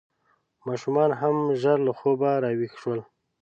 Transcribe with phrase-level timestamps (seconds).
[0.67, 2.99] ماشومان هم ژر له خوبه راویښ شول.